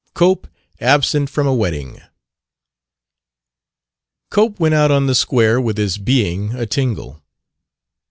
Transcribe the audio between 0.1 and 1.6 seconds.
28 COPE ABSENT FROM A